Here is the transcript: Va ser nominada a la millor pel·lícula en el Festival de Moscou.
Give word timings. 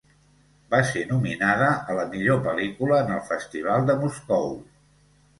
Va 0.73 0.77
ser 0.91 1.01
nominada 1.09 1.67
a 1.93 1.97
la 1.99 2.05
millor 2.13 2.39
pel·lícula 2.47 2.97
en 3.05 3.11
el 3.19 3.21
Festival 3.27 3.85
de 3.91 3.97
Moscou. 4.05 4.49